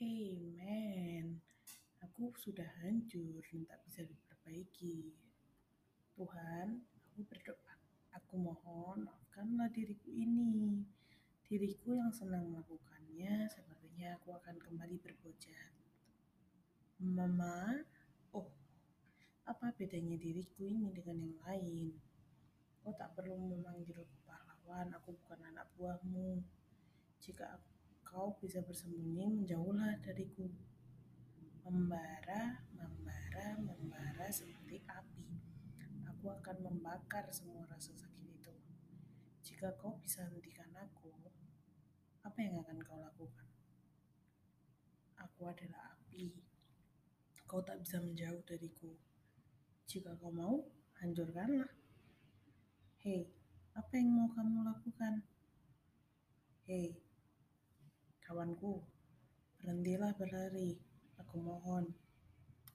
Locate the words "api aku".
34.90-36.26